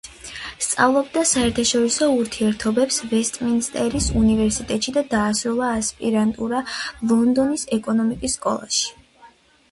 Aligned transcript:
სწავლობდა 0.65 1.21
საერთაშორისო 1.31 2.05
ურთიერთობებს 2.13 2.95
ვესტმინსტერის 3.11 4.07
უნივერსიტეტში 4.21 4.93
და 4.95 5.03
დაასრულა 5.11 5.67
ასპირანტურა 5.81 6.63
ლონდონის 7.13 7.67
ეკონომიკის 7.79 8.39
სკოლაში. 8.41 8.89